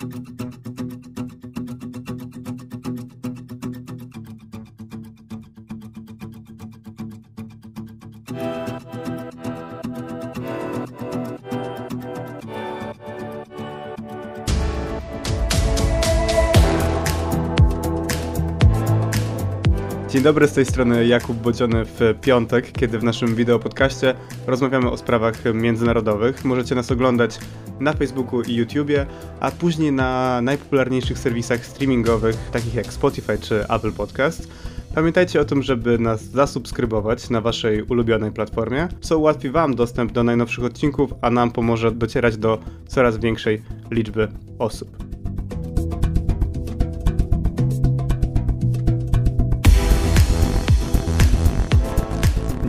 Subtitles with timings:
[0.00, 0.49] Thank you.
[20.10, 24.14] Dzień dobry, z tej strony Jakub Bodziony w piątek, kiedy w naszym wideo podcaście
[24.46, 26.44] rozmawiamy o sprawach międzynarodowych.
[26.44, 27.38] Możecie nas oglądać
[27.80, 29.06] na Facebooku i YouTubie,
[29.40, 34.48] a później na najpopularniejszych serwisach streamingowych, takich jak Spotify czy Apple Podcast.
[34.94, 40.24] Pamiętajcie o tym, żeby nas zasubskrybować na waszej ulubionej platformie, co ułatwi wam dostęp do
[40.24, 45.19] najnowszych odcinków, a nam pomoże docierać do coraz większej liczby osób.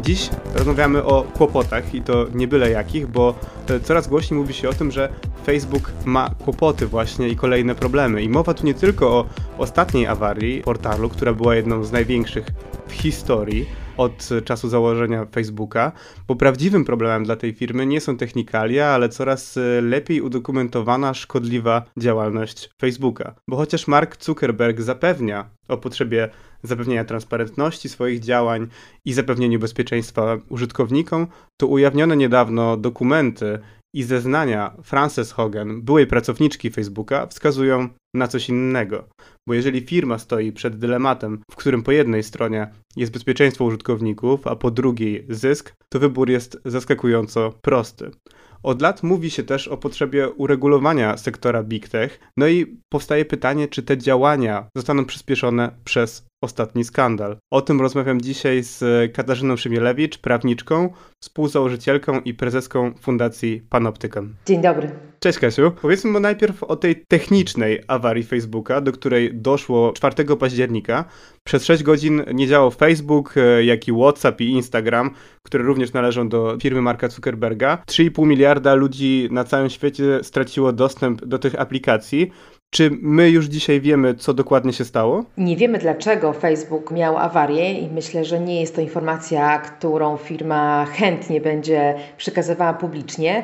[0.02, 3.36] Dziś rozmawiamy o kłopotach i to nie byle jakich, bo
[3.84, 5.10] coraz głośniej mówi się o tym, że
[5.46, 8.24] Facebook ma kłopoty właśnie i kolejne problemy.
[8.24, 9.26] I mowa tu nie tylko o
[9.58, 12.46] ostatniej awarii portalu, która była jedną z największych
[12.88, 13.66] w historii
[14.02, 15.92] od czasu założenia Facebooka,
[16.28, 22.70] bo prawdziwym problemem dla tej firmy nie są technikalia, ale coraz lepiej udokumentowana szkodliwa działalność
[22.82, 23.36] Facebooka.
[23.48, 26.30] Bo chociaż Mark Zuckerberg zapewnia o potrzebie
[26.64, 28.68] zapewnienia transparentności swoich działań
[29.06, 31.28] i zapewnieniu bezpieczeństwa użytkownikom,
[31.58, 33.60] to ujawnione niedawno dokumenty
[33.94, 39.08] i zeznania Frances Hogan, byłej pracowniczki Facebooka, wskazują na coś innego.
[39.48, 44.56] Bo jeżeli firma stoi przed dylematem, w którym po jednej stronie jest bezpieczeństwo użytkowników, a
[44.56, 48.12] po drugiej zysk, to wybór jest zaskakująco prosty.
[48.64, 53.68] Od lat mówi się też o potrzebie uregulowania sektora big tech, no i powstaje pytanie,
[53.68, 57.38] czy te działania zostaną przyspieszone przez ostatni skandal.
[57.52, 60.90] O tym rozmawiam dzisiaj z Katarzyną Szymielewicz, prawniczką,
[61.24, 64.36] współzałożycielką i prezeską Fundacji Panoptykon.
[64.46, 65.11] Dzień dobry.
[65.24, 65.72] Cześć Kasiu.
[65.82, 71.06] Powiedzmy najpierw o tej technicznej awarii Facebooka, do której doszło 4 października.
[71.44, 75.12] Przez 6 godzin nie działał Facebook, e, jak i WhatsApp i Instagram,
[75.46, 77.84] które również należą do firmy Marka Zuckerberga.
[77.88, 82.32] 3,5 miliarda ludzi na całym świecie straciło dostęp do tych aplikacji.
[82.74, 85.24] Czy my już dzisiaj wiemy, co dokładnie się stało?
[85.38, 90.86] Nie wiemy, dlaczego Facebook miał awarię i myślę, że nie jest to informacja, którą firma
[90.86, 93.44] chętnie będzie przekazywała publicznie.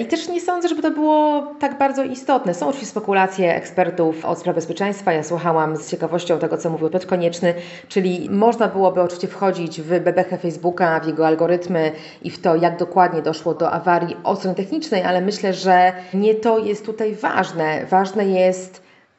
[0.00, 2.54] I też nie sądzę, żeby to było tak bardzo istotne.
[2.54, 5.12] Są oczywiście spekulacje ekspertów od spraw bezpieczeństwa.
[5.12, 7.54] Ja słuchałam z ciekawością tego, co mówił Piotr Konieczny,
[7.88, 12.78] czyli można byłoby oczywiście wchodzić w bebechę Facebooka, w jego algorytmy i w to, jak
[12.78, 17.86] dokładnie doszło do awarii od strony technicznej, ale myślę, że nie to jest tutaj ważne.
[17.90, 18.65] Ważne jest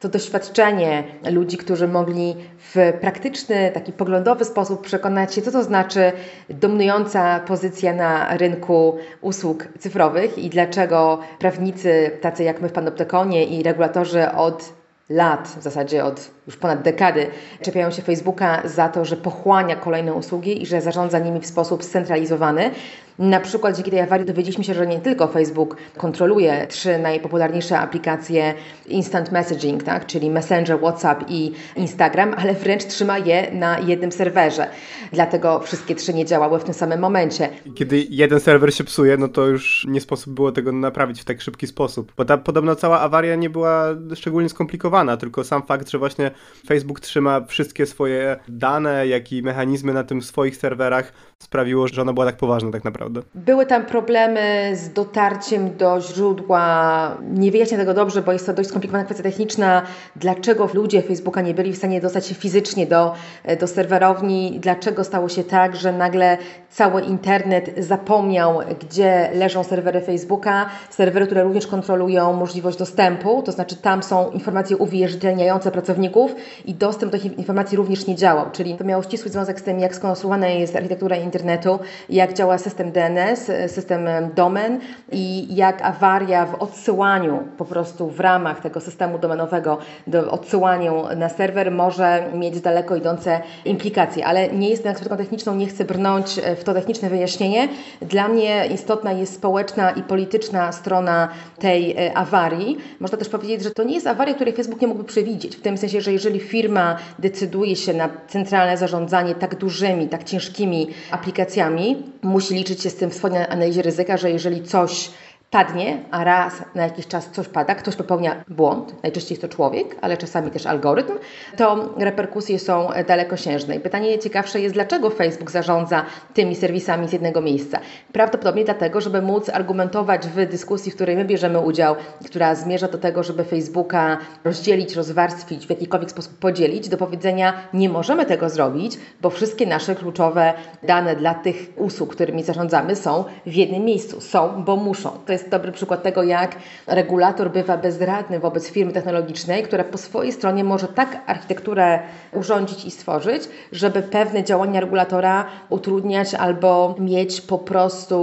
[0.00, 6.12] to doświadczenie ludzi, którzy mogli w praktyczny, taki poglądowy sposób przekonać się, co to znaczy
[6.50, 13.62] dominująca pozycja na rynku usług cyfrowych i dlaczego prawnicy, tacy jak my w Panoptykonie i
[13.62, 14.72] regulatorzy od
[15.08, 17.26] lat, w zasadzie od już ponad dekady,
[17.62, 21.84] czepiają się Facebooka za to, że pochłania kolejne usługi i że zarządza nimi w sposób
[21.84, 22.70] scentralizowany.
[23.18, 28.54] Na przykład dzięki tej awarii dowiedzieliśmy się, że nie tylko Facebook kontroluje trzy najpopularniejsze aplikacje
[28.86, 30.06] instant messaging, tak?
[30.06, 34.66] czyli Messenger, WhatsApp i Instagram, ale wręcz trzyma je na jednym serwerze.
[35.12, 37.48] Dlatego wszystkie trzy nie działały w tym samym momencie.
[37.74, 41.40] Kiedy jeden serwer się psuje, no to już nie sposób było tego naprawić w tak
[41.40, 42.12] szybki sposób.
[42.16, 46.30] Bo ta podobno cała awaria nie była szczególnie skomplikowana, tylko sam fakt, że właśnie
[46.66, 52.12] Facebook trzyma wszystkie swoje dane, jak i mechanizmy na tym swoich serwerach sprawiło, że ona
[52.12, 53.07] była tak poważna tak naprawdę.
[53.34, 57.16] Były tam problemy z dotarciem do źródła.
[57.30, 59.82] Nie wyjaśnię tego dobrze, bo jest to dość skomplikowana kwestia techniczna.
[60.16, 63.14] Dlaczego ludzie Facebooka nie byli w stanie dostać się fizycznie do,
[63.60, 64.58] do serwerowni?
[64.60, 66.38] Dlaczego stało się tak, że nagle
[66.70, 70.66] cały internet zapomniał, gdzie leżą serwery Facebooka?
[70.90, 77.12] Serwery, które również kontrolują możliwość dostępu, to znaczy tam są informacje uwierzytelniające pracowników i dostęp
[77.12, 78.46] do tych informacji również nie działał.
[78.52, 82.92] Czyli to miało ścisły związek z tym, jak skonstruowana jest architektura internetu, jak działa system
[82.98, 84.80] DNS, system domen
[85.12, 91.28] i jak awaria w odsyłaniu po prostu w ramach tego systemu domenowego do odsyłaniu na
[91.28, 94.26] serwer może mieć daleko idące implikacje.
[94.26, 97.68] Ale nie jestem ekspertką techniczną, nie chcę brnąć w to techniczne wyjaśnienie.
[98.02, 101.28] Dla mnie istotna jest społeczna i polityczna strona
[101.58, 102.78] tej e, awarii.
[103.00, 105.56] Można też powiedzieć, że to nie jest awaria, której Facebook nie mógłby przewidzieć.
[105.56, 110.86] W tym sensie, że jeżeli firma decyduje się na centralne zarządzanie tak dużymi, tak ciężkimi
[111.10, 113.10] aplikacjami, musi liczyć się z tym
[113.48, 115.10] analizie ryzyka, że jeżeli coś
[115.50, 119.96] padnie, a raz na jakiś czas coś pada, ktoś popełnia błąd, najczęściej jest to człowiek,
[120.00, 121.12] ale czasami też algorytm,
[121.56, 123.76] to reperkusje są dalekosiężne.
[123.76, 126.04] I pytanie ciekawsze jest, dlaczego Facebook zarządza
[126.34, 127.80] tymi serwisami z jednego miejsca?
[128.12, 132.98] Prawdopodobnie dlatego, żeby móc argumentować w dyskusji, w której my bierzemy udział, która zmierza do
[132.98, 138.98] tego, żeby Facebooka rozdzielić, rozwarstwić, w jakikolwiek sposób podzielić, do powiedzenia nie możemy tego zrobić,
[139.22, 140.52] bo wszystkie nasze kluczowe
[140.82, 144.20] dane dla tych usług, którymi zarządzamy są w jednym miejscu.
[144.20, 145.10] Są, bo muszą.
[145.26, 146.56] To jest dobry przykład tego, jak
[146.86, 151.98] regulator bywa bezradny wobec firmy technologicznej, która po swojej stronie może tak architekturę
[152.32, 153.42] urządzić i stworzyć,
[153.72, 158.18] żeby pewne działania regulatora utrudniać albo mieć po prostu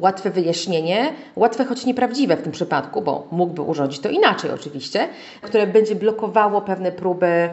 [0.00, 5.08] łatwe wyjaśnienie, łatwe choć nieprawdziwe w tym przypadku, bo mógłby urządzić to inaczej oczywiście,
[5.42, 7.50] które będzie blokowało pewne próby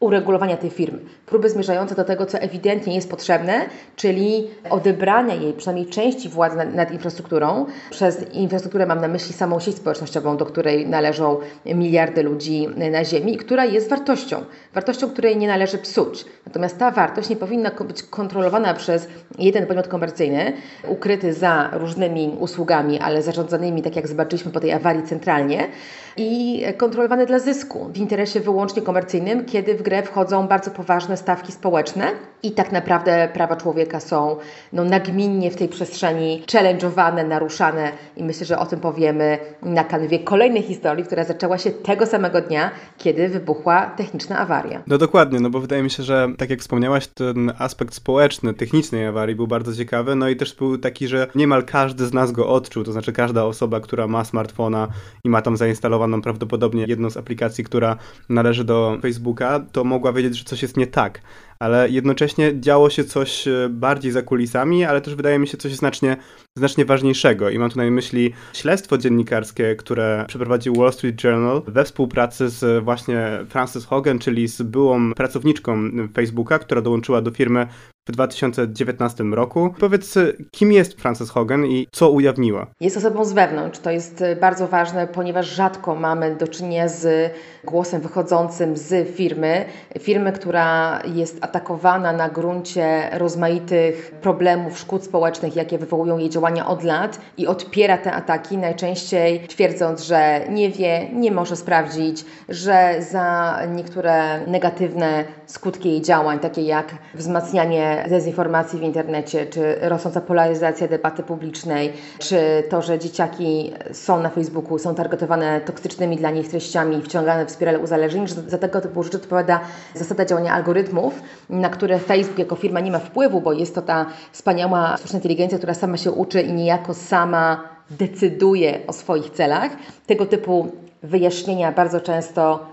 [0.00, 0.98] uregulowania tej firmy.
[1.26, 3.66] Próby zmierzające do tego, co ewidentnie jest potrzebne,
[3.96, 7.66] czyli odebrania jej przynajmniej części władzy nad, nad, infrastrukturą.
[7.90, 13.36] Przez infrastrukturę mam na myśli samą sieć społecznościową, do której należą miliardy ludzi na Ziemi
[13.36, 14.44] która jest wartością.
[14.74, 16.24] Wartością, której nie należy psuć.
[16.46, 19.08] Natomiast ta wartość nie powinna być kontrolowana przez
[19.38, 20.52] jeden podmiot komercyjny,
[20.88, 25.68] ukryty za różnymi usługami, ale zarządzanymi, tak jak zobaczyliśmy po tej awarii centralnie,
[26.16, 31.52] i kontrolowany dla zysku w interesie wyłącznie komercyjnym, kiedy w grę wchodzą bardzo poważne stawki
[31.52, 34.36] społeczne i tak naprawdę prawa człowieka są
[34.72, 40.18] no, nagminnie w tej przestrzeni challenge'owane, naruszane i myślę, że o tym powiemy na kanwie
[40.18, 44.82] kolejnej historii, która zaczęła się tego samego dnia, kiedy wybuchła techniczna awaria.
[44.86, 49.06] No dokładnie, no bo wydaje mi się, że tak jak wspomniałaś, ten aspekt społeczny technicznej
[49.06, 52.48] awarii był bardzo ciekawy, no i też był taki, że niemal każdy z nas go
[52.48, 54.88] odczuł, to znaczy każda osoba, która ma smartfona
[55.24, 55.56] i ma tam
[56.06, 57.96] zainstalowaną prawdopodobnie jedną z aplikacji, która
[58.28, 61.20] należy do Facebooka, to mogła wiedzieć, że coś jest nie tak
[61.58, 65.74] ale jednocześnie działo się coś e, bardziej za kulisami, ale też wydaje mi się coś
[65.74, 66.16] znacznie,
[66.58, 67.50] znacznie ważniejszego.
[67.50, 72.84] I mam tu na myśli śledztwo dziennikarskie, które przeprowadził Wall Street Journal we współpracy z
[72.84, 77.66] właśnie Frances Hogan, czyli z byłą pracowniczką Facebooka, która dołączyła do firmy
[78.08, 79.74] w 2019 roku.
[79.78, 80.14] Powiedz,
[80.50, 82.66] kim jest Frances Hogan i co ujawniła?
[82.80, 83.78] Jest osobą z wewnątrz.
[83.78, 87.32] To jest bardzo ważne, ponieważ rzadko mamy do czynienia z
[87.64, 89.64] głosem wychodzącym z firmy.
[89.98, 96.82] Firmy, która jest atakowana na gruncie rozmaitych problemów, szkód społecznych, jakie wywołują jej działania od
[96.82, 103.58] lat i odpiera te ataki, najczęściej twierdząc, że nie wie, nie może sprawdzić, że za
[103.68, 111.22] niektóre negatywne skutki jej działań, takie jak wzmacnianie dezinformacji w internecie, czy rosnąca polaryzacja debaty
[111.22, 117.46] publicznej, czy to, że dzieciaki są na Facebooku, są targetowane toksycznymi dla nich treściami, wciągane
[117.46, 119.60] w spiralę uzależnień, że za tego typu rzeczy odpowiada
[119.94, 124.06] zasada działania algorytmów, na które Facebook jako firma nie ma wpływu, bo jest to ta
[124.32, 129.70] wspaniała sztuczna inteligencja, która sama się uczy i niejako sama decyduje o swoich celach.
[130.06, 130.72] Tego typu
[131.02, 132.66] wyjaśnienia bardzo często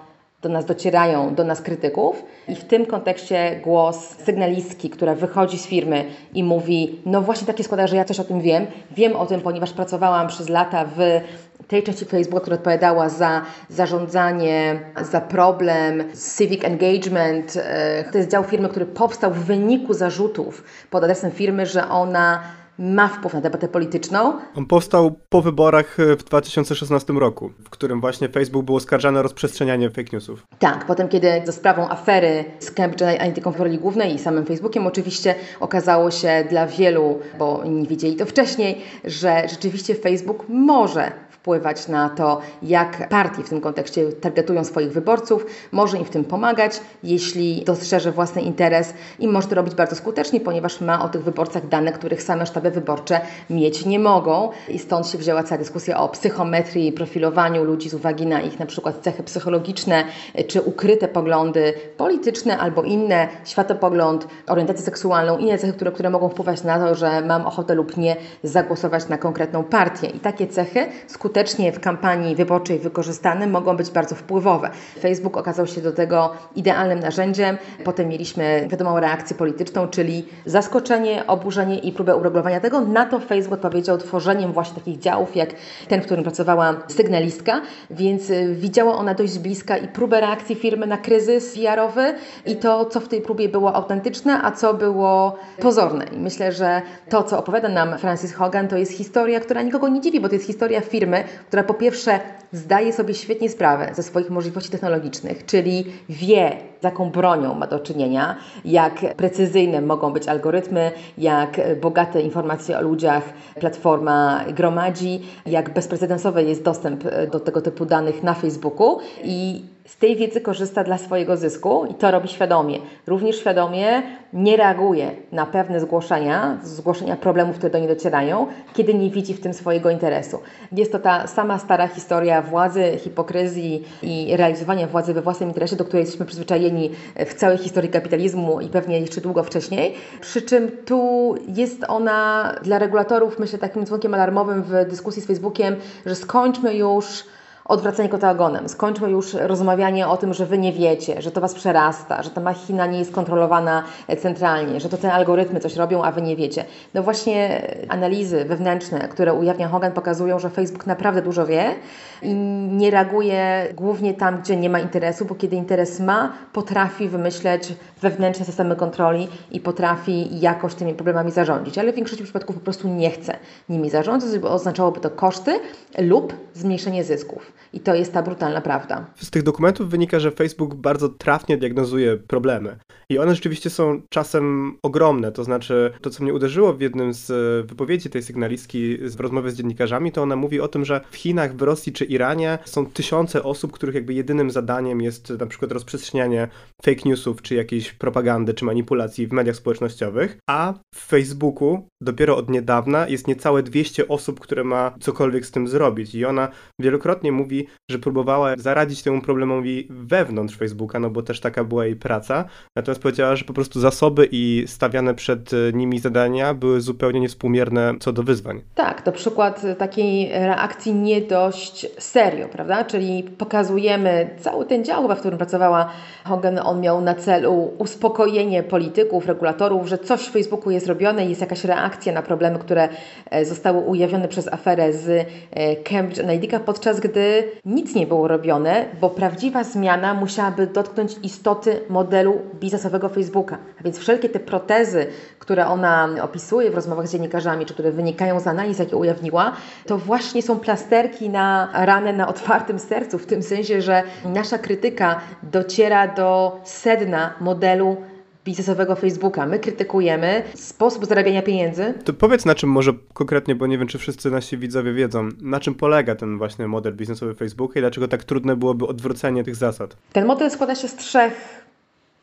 [0.43, 5.67] do nas docierają, do nas krytyków i w tym kontekście głos sygnalistki, która wychodzi z
[5.67, 9.25] firmy i mówi, no właśnie takie składa, że ja coś o tym wiem, wiem o
[9.25, 11.21] tym, ponieważ pracowałam przez lata w
[11.67, 16.03] tej części Facebooka, która odpowiadała za zarządzanie, za problem
[16.37, 17.57] civic engagement.
[17.57, 22.43] E, to jest dział firmy, który powstał w wyniku zarzutów pod adresem firmy, że ona
[22.79, 24.33] ma wpływ na debatę polityczną.
[24.55, 29.21] On powstał po wyborach e, w 2016 roku, w którym właśnie Facebook był oskarżany o
[29.21, 30.43] rozprzestrzenianie fake newsów.
[30.59, 34.87] Tak, potem kiedy za sprawą afery z Cambridge Analytica w roli głównej i samym Facebookiem
[34.87, 41.11] oczywiście okazało się dla wielu, bo nie wiedzieli to wcześniej, że rzeczywiście Facebook może
[41.43, 46.23] wpływać na to, jak partie w tym kontekście targetują swoich wyborców, może im w tym
[46.23, 51.23] pomagać, jeśli dostrzeże własny interes i może to robić bardzo skutecznie, ponieważ ma o tych
[51.23, 54.49] wyborcach dane, których same sztaby wyborcze mieć nie mogą.
[54.69, 58.65] I stąd się wzięła cała dyskusja o psychometrii, profilowaniu ludzi z uwagi na ich na
[58.65, 60.03] przykład cechy psychologiczne,
[60.47, 66.63] czy ukryte poglądy polityczne albo inne, światopogląd, orientację seksualną, inne cechy, które, które mogą wpływać
[66.63, 70.07] na to, że mam ochotę lub nie zagłosować na konkretną partię.
[70.07, 74.69] I takie cechy skutecznie skutecznie w kampanii wyborczej wykorzystane, mogą być bardzo wpływowe.
[74.99, 77.57] Facebook okazał się do tego idealnym narzędziem.
[77.83, 82.81] Potem mieliśmy wiadomą reakcję polityczną, czyli zaskoczenie, oburzenie i próbę uregulowania tego.
[82.81, 85.49] Na to Facebook odpowiedział tworzeniem właśnie takich działów, jak
[85.87, 87.61] ten, w którym pracowała sygnalistka,
[87.91, 92.13] więc y, widziała ona dość z bliska i próbę reakcji firmy na kryzys PR-owy
[92.45, 96.05] i to, co w tej próbie było autentyczne, a co było pozorne.
[96.11, 100.01] I myślę, że to, co opowiada nam Francis Hogan, to jest historia, która nikogo nie
[100.01, 102.19] dziwi, bo to jest historia firmy, która po pierwsze
[102.51, 106.51] zdaje sobie świetnie sprawę ze swoich możliwości technologicznych, czyli wie,
[106.81, 112.81] z jaką bronią ma do czynienia, jak precyzyjne mogą być algorytmy, jak bogate informacje o
[112.81, 113.23] ludziach
[113.59, 120.15] platforma gromadzi, jak bezprecedensowy jest dostęp do tego typu danych na Facebooku i z tej
[120.15, 122.79] wiedzy korzysta dla swojego zysku i to robi świadomie.
[123.07, 129.09] Również świadomie nie reaguje na pewne zgłoszenia, zgłoszenia problemów, które do niej docierają, kiedy nie
[129.09, 130.39] widzi w tym swojego interesu.
[130.71, 135.85] Jest to ta sama stara historia władzy, hipokryzji i realizowania władzy we własnym interesie, do
[135.85, 139.93] której jesteśmy przyzwyczajeni w całej historii kapitalizmu i pewnie jeszcze długo wcześniej.
[140.21, 145.75] Przy czym tu jest ona dla regulatorów, myślę, takim dzwonkiem alarmowym w dyskusji z Facebookiem,
[146.05, 147.23] że skończmy już
[147.65, 148.69] odwracanie kota ogonem.
[148.69, 152.41] Skończmy już rozmawianie o tym, że wy nie wiecie, że to was przerasta, że ta
[152.41, 153.83] machina nie jest kontrolowana
[154.21, 156.65] centralnie, że to te algorytmy coś robią, a wy nie wiecie.
[156.93, 161.75] No właśnie analizy wewnętrzne, które ujawnia Hogan, pokazują, że Facebook naprawdę dużo wie
[162.21, 162.33] i
[162.69, 168.45] nie reaguje głównie tam, gdzie nie ma interesu, bo kiedy interes ma, potrafi wymyśleć wewnętrzne
[168.45, 173.11] systemy kontroli i potrafi jakoś tymi problemami zarządzić, ale w większości przypadków po prostu nie
[173.11, 173.37] chce
[173.69, 175.59] nimi zarządzać, bo oznaczałoby to koszty
[175.97, 177.52] lub zmniejszenie zysków.
[177.73, 179.05] I to jest ta brutalna prawda.
[179.15, 182.77] Z tych dokumentów wynika, że Facebook bardzo trafnie diagnozuje problemy.
[183.09, 185.31] I one rzeczywiście są czasem ogromne.
[185.31, 189.51] To znaczy, to co mnie uderzyło w jednym z e, wypowiedzi tej sygnalistki w rozmowie
[189.51, 192.85] z dziennikarzami, to ona mówi o tym, że w Chinach, w Rosji czy Iranie są
[192.85, 196.47] tysiące osób, których jakby jedynym zadaniem jest na przykład rozprzestrzenianie
[196.83, 202.49] fake newsów, czy jakiejś propagandy, czy manipulacji w mediach społecznościowych, a w Facebooku dopiero od
[202.49, 206.15] niedawna jest niecałe 200 osób, które ma cokolwiek z tym zrobić.
[206.15, 206.47] I ona
[206.79, 207.42] wielokrotnie mówi,
[207.91, 212.45] że próbowała zaradzić temu problemowi wewnątrz Facebooka, no bo też taka była jej praca.
[212.75, 217.93] Natomiast powiedziała, że po prostu zasoby i stawiane przed e, nimi zadania były zupełnie niewspółmierne
[217.99, 218.61] co do wyzwań.
[218.75, 222.85] Tak, to przykład takiej reakcji nie dość serio, prawda?
[222.85, 225.89] Czyli pokazujemy cały ten dział, w którym pracowała
[226.23, 231.41] Hogan, on miał na celu uspokojenie polityków, regulatorów, że coś w Facebooku jest robione, jest
[231.41, 232.89] jakaś reakcja na problemy, które
[233.29, 237.32] e, zostały ujawnione przez aferę z e, Cambridge Analytica, podczas gdy
[237.65, 243.57] nic nie było robione, bo prawdziwa zmiana musiałaby dotknąć istoty modelu biznesowego Facebooka.
[243.79, 245.07] A więc wszelkie te protezy,
[245.39, 249.51] które ona opisuje w rozmowach z dziennikarzami, czy które wynikają z analiz, jakie ujawniła,
[249.85, 255.21] to właśnie są plasterki na ranę na otwartym sercu, w tym sensie, że nasza krytyka
[255.43, 257.97] dociera do sedna modelu
[258.45, 259.45] biznesowego Facebooka.
[259.45, 261.93] My krytykujemy sposób zarabiania pieniędzy.
[262.05, 265.59] To powiedz na czym może konkretnie, bo nie wiem, czy wszyscy nasi widzowie wiedzą, na
[265.59, 269.97] czym polega ten właśnie model biznesowy Facebooka i dlaczego tak trudne byłoby odwrócenie tych zasad.
[270.13, 271.62] Ten model składa się z trzech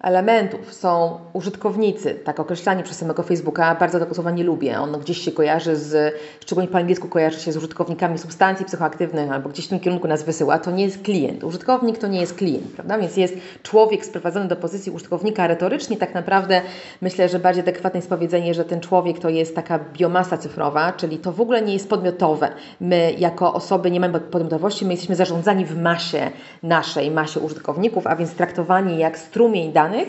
[0.02, 3.75] elementów są użytkownicy, tak określani przez samego Facebooka.
[3.75, 4.78] Bardzo tego słowa nie lubię.
[4.80, 9.49] On gdzieś się kojarzy z, szczególnie po angielsku kojarzy się z użytkownikami substancji psychoaktywnych albo
[9.49, 10.59] gdzieś w tym kierunku nas wysyła.
[10.59, 11.45] To nie jest klient.
[11.45, 12.99] Użytkownik to nie jest klient, prawda?
[12.99, 15.97] Więc jest człowiek sprowadzony do pozycji użytkownika retorycznie.
[15.97, 16.62] Tak naprawdę
[17.00, 21.19] myślę, że bardziej adekwatne jest powiedzenie, że ten człowiek to jest taka biomasa cyfrowa, czyli
[21.19, 22.49] to w ogóle nie jest podmiotowe.
[22.80, 26.30] My jako osoby nie mamy podmiotowości, my jesteśmy zarządzani w masie
[26.62, 30.09] naszej, masie użytkowników, a więc traktowani jak strumień danych, danych,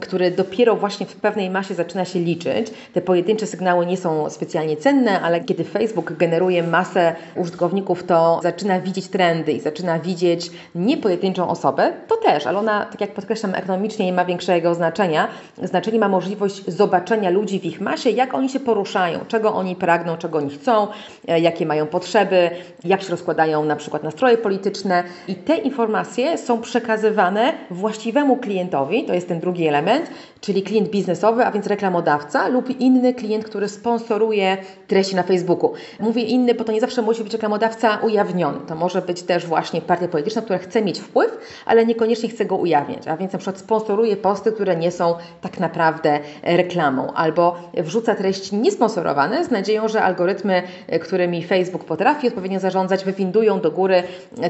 [0.00, 2.66] który dopiero właśnie w pewnej masie zaczyna się liczyć.
[2.92, 8.80] Te pojedyncze sygnały nie są specjalnie cenne, ale kiedy Facebook generuje masę użytkowników, to zaczyna
[8.80, 13.54] widzieć trendy i zaczyna widzieć nie pojedynczą osobę, to też, ale ona, tak jak podkreślam,
[13.54, 15.28] ekonomicznie nie ma większego znaczenia.
[15.62, 20.16] Znaczenie ma możliwość zobaczenia ludzi w ich masie, jak oni się poruszają, czego oni pragną,
[20.16, 20.88] czego oni chcą,
[21.28, 22.50] e, jakie mają potrzeby,
[22.84, 29.14] jak się rozkładają na przykład nastroje polityczne i te informacje są przekazywane właściwemu klientowi, to
[29.14, 30.10] jest ten drugi element,
[30.40, 35.72] czyli klient biznesowy, a więc reklamodawca lub inny klient, który sponsoruje treści na Facebooku.
[36.00, 38.58] Mówię inny, bo to nie zawsze musi być reklamodawca ujawniony.
[38.66, 42.56] To może być też właśnie partia polityczna, która chce mieć wpływ, ale niekoniecznie chce go
[42.56, 48.14] ujawniać, a więc na przykład sponsoruje posty, które nie są tak naprawdę reklamą, albo wrzuca
[48.14, 50.62] treści niesponsorowane z nadzieją, że algorytmy,
[51.02, 54.02] którymi Facebook potrafi odpowiednio zarządzać, wywindują do góry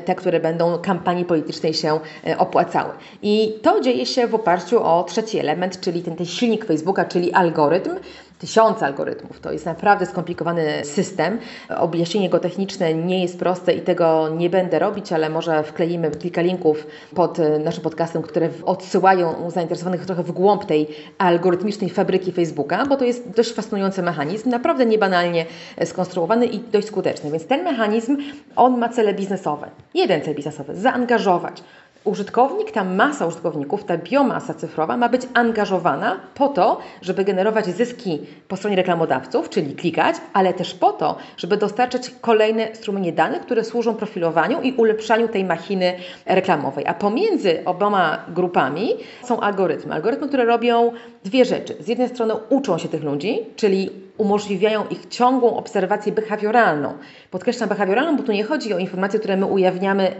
[0.05, 2.00] te, które będą kampanii politycznej się
[2.38, 2.91] opłacały.
[3.23, 7.33] I to dzieje się w oparciu o trzeci element, czyli ten, ten silnik Facebooka, czyli
[7.33, 7.90] algorytm.
[8.38, 9.40] Tysiące algorytmów.
[9.40, 11.38] To jest naprawdę skomplikowany system.
[11.78, 16.42] Objaśnienie go techniczne nie jest proste i tego nie będę robić, ale może wkleimy kilka
[16.42, 20.88] linków pod naszym podcastem, które odsyłają zainteresowanych trochę w głąb tej
[21.19, 25.47] algorytmicznej fabryki Facebooka, bo to jest dość fascynujący mechanizm, naprawdę niebanalnie
[25.85, 27.31] skonstruowany i dość skuteczny.
[27.31, 28.16] Więc ten mechanizm,
[28.57, 29.71] on ma cele biznesowe.
[29.95, 31.62] Jeden cel biznesowy, zaangażować
[32.04, 38.18] użytkownik, ta masa użytkowników, ta biomasa cyfrowa ma być angażowana po to, żeby generować zyski
[38.49, 43.64] po stronie reklamodawców, czyli klikać, ale też po to, żeby dostarczać kolejne strumienie danych, które
[43.64, 45.94] służą profilowaniu i ulepszaniu tej machiny
[46.26, 46.87] reklamowej.
[46.87, 48.94] A pomiędzy oboma grupami
[49.25, 49.94] są algorytmy.
[49.94, 50.92] Algorytmy, które robią
[51.25, 51.76] dwie rzeczy.
[51.80, 56.92] Z jednej strony uczą się tych ludzi, czyli umożliwiają ich ciągłą obserwację behawioralną.
[57.30, 60.12] Podkreślam behawioralną, bo tu nie chodzi o informacje, które my ujawniamy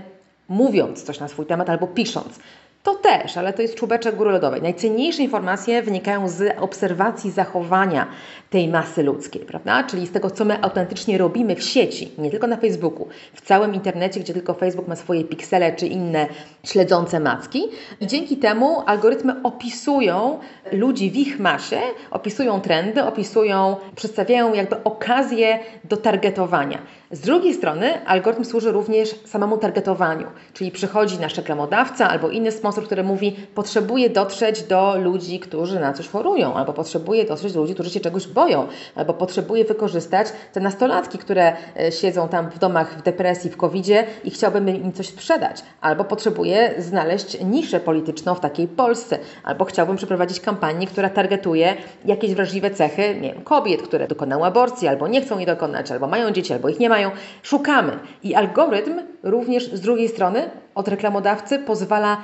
[0.53, 2.39] mówiąc coś na swój temat albo pisząc.
[2.83, 4.63] To też, ale to jest czubeczek góry lodowej.
[4.63, 8.07] Najcenniejsze informacje wynikają z obserwacji zachowania
[8.51, 9.85] tej masy ludzkiej, prawda?
[9.85, 13.75] Czyli z tego, co my autentycznie robimy w sieci, nie tylko na Facebooku, w całym
[13.75, 16.27] internecie, gdzie tylko Facebook ma swoje piksele czy inne
[16.65, 17.69] śledzące macki.
[18.01, 20.39] I dzięki temu algorytmy opisują
[20.73, 26.79] ludzi w ich masie, opisują trendy, opisują, przedstawiają jakby okazję do targetowania.
[27.13, 32.85] Z drugiej strony algorytm służy również samemu targetowaniu, czyli przychodzi nasz reklamodawca albo inny sponsor,
[32.85, 37.75] który mówi, potrzebuje dotrzeć do ludzi, którzy na coś chorują, albo potrzebuje dotrzeć do ludzi,
[37.75, 42.99] którzy się czegoś boją, albo potrzebuje wykorzystać te nastolatki, które e, siedzą tam w domach
[42.99, 46.05] w depresji, w covidzie i chciałbym im coś sprzedać, albo
[46.53, 52.71] potrzebuję znaleźć niszę polityczną w takiej Polsce, albo chciałbym przeprowadzić kampanię, która targetuje jakieś wrażliwe
[52.71, 56.53] cechy nie wiem, kobiet, które dokonały aborcji, albo nie chcą jej dokonać, albo mają dzieci,
[56.53, 57.11] albo ich nie mają,
[57.43, 57.99] szukamy.
[58.23, 62.17] I algorytm również z drugiej strony od reklamodawcy pozwala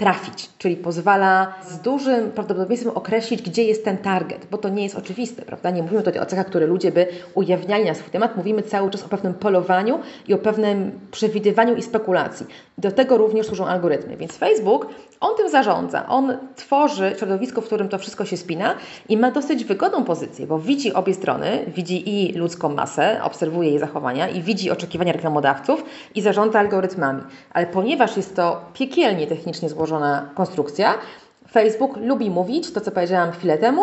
[0.00, 4.96] trafić, czyli pozwala z dużym prawdopodobieństwem określić, gdzie jest ten target, bo to nie jest
[4.96, 5.70] oczywiste, prawda?
[5.70, 9.04] Nie mówimy tutaj o cechach, które ludzie by ujawniali na swój temat, mówimy cały czas
[9.04, 12.46] o pewnym polowaniu i o pewnym przewidywaniu i spekulacji.
[12.78, 14.16] Do tego również służą algorytmy.
[14.16, 14.86] Więc Facebook,
[15.20, 18.74] on tym zarządza, on tworzy środowisko, w którym to wszystko się spina
[19.08, 23.78] i ma dosyć wygodną pozycję, bo widzi obie strony, widzi i ludzką masę, obserwuje jej
[23.78, 27.22] zachowania i widzi oczekiwania reklamodawców i zarządza algorytmami.
[27.52, 30.94] Ale ponieważ jest to piekielnie technicznie złożone, złożona konstrukcja.
[31.50, 33.82] Facebook lubi mówić to, co powiedziałam chwilę temu.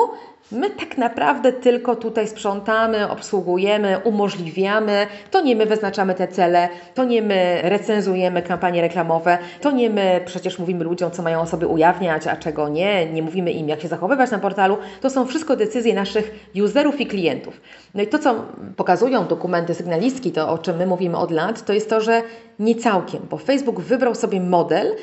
[0.52, 5.08] My tak naprawdę tylko tutaj sprzątamy, obsługujemy, umożliwiamy.
[5.32, 10.22] To nie my wyznaczamy te cele, to nie my recenzujemy kampanie reklamowe, to nie my
[10.26, 13.88] przecież mówimy ludziom, co mają osoby ujawniać, a czego nie, nie mówimy im, jak się
[13.88, 14.78] zachowywać na portalu.
[15.02, 17.62] To są wszystko decyzje naszych userów i klientów.
[17.96, 18.36] No i to, co
[18.76, 22.22] pokazują dokumenty sygnalistki, to o czym my mówimy od lat, to jest to, że
[22.60, 24.96] nie całkiem, bo Facebook wybrał sobie model,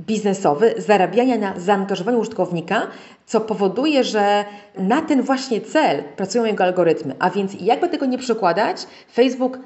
[0.00, 2.86] biznesowy zarabiania na zaangażowaniu użytkownika,
[3.26, 4.44] co powoduje, że
[4.78, 7.14] na ten właśnie cel pracują jego algorytmy.
[7.18, 9.58] A więc jakby tego nie przekładać, Facebook